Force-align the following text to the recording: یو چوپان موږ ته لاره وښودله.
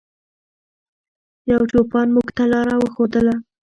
یو 1.51 1.61
چوپان 1.71 2.07
موږ 2.15 2.27
ته 2.37 2.43
لاره 2.51 2.75
وښودله. 2.77 3.35